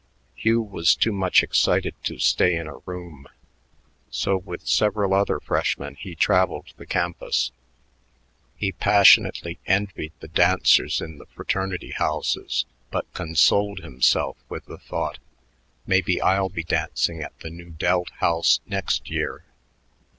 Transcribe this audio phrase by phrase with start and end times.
[0.33, 3.27] Hugh was too much excited to stay in a room;
[4.09, 7.51] so with several other freshmen he traveled the campus.
[8.57, 15.19] He passionately envied the dancers in the fraternity houses but consoled himself with the thought,
[15.85, 19.43] "Maybe I'll be dancing at the Nu Delt house next year."